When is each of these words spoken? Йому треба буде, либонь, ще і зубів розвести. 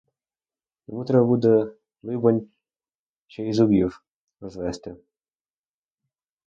Йому 0.87 1.05
треба 1.05 1.25
буде, 1.25 1.71
либонь, 2.03 2.47
ще 3.27 3.47
і 3.47 3.53
зубів 3.53 4.03
розвести. 4.39 4.97